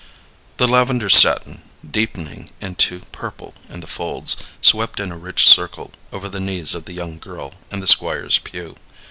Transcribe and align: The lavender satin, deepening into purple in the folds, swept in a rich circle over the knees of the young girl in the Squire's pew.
The 0.57 0.67
lavender 0.67 1.09
satin, 1.11 1.61
deepening 1.87 2.49
into 2.59 3.01
purple 3.11 3.53
in 3.69 3.81
the 3.81 3.85
folds, 3.85 4.35
swept 4.59 4.99
in 4.99 5.11
a 5.11 5.15
rich 5.15 5.47
circle 5.47 5.91
over 6.11 6.27
the 6.27 6.39
knees 6.39 6.73
of 6.73 6.85
the 6.85 6.93
young 6.93 7.19
girl 7.19 7.53
in 7.71 7.81
the 7.81 7.85
Squire's 7.87 8.39
pew. 8.39 8.77